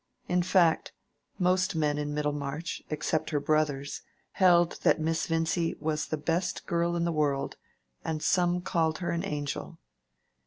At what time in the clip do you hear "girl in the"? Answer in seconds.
6.65-7.11